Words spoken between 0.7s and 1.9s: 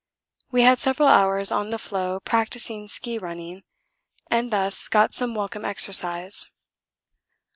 several hours on the